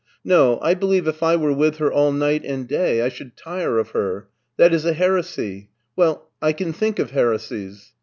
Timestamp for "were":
1.35-1.53